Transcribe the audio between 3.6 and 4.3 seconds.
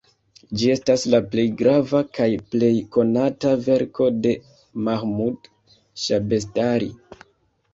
verko